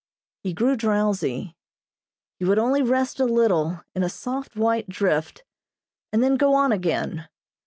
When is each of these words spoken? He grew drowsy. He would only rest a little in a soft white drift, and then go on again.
He 0.41 0.53
grew 0.53 0.75
drowsy. 0.77 1.55
He 2.39 2.45
would 2.45 2.57
only 2.57 2.81
rest 2.81 3.19
a 3.19 3.25
little 3.25 3.83
in 3.93 4.01
a 4.01 4.09
soft 4.09 4.55
white 4.55 4.89
drift, 4.89 5.43
and 6.11 6.23
then 6.23 6.37
go 6.37 6.55
on 6.55 6.71
again. 6.71 7.27